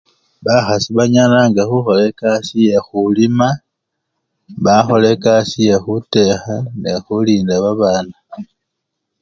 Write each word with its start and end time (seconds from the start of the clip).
Bakhasi 0.45 0.89
banyalanga 0.97 1.61
khukhola 1.69 2.03
ekasi 2.11 2.55
yekhulima, 2.69 3.49
bakhola 4.63 5.07
ekasi 5.15 5.57
yekhutekha 5.69 6.55
nekhulinda 6.83 7.55
babana. 7.63 8.15